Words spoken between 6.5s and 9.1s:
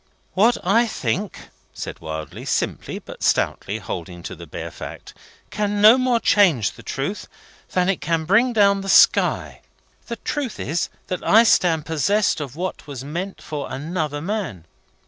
the truth than it can bring down the